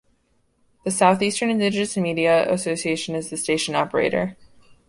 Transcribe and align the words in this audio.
The 0.83 0.89
South 0.89 1.21
Eastern 1.21 1.51
Indigenous 1.51 1.95
Media 1.95 2.51
Association 2.51 3.13
is 3.13 3.29
the 3.29 3.37
station 3.37 3.75
operator. 3.75 4.35